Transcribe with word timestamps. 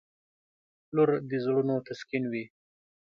•لور 0.95 1.09
د 1.29 1.31
زړونو 1.43 1.75
تسکین 1.87 2.23
وي. 2.31 2.45